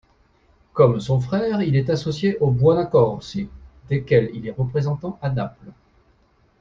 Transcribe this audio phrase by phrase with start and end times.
[0.73, 3.47] Comme son frère il est associé aux Buonaccorsi,
[3.87, 5.69] desquels il est représentant à Naples.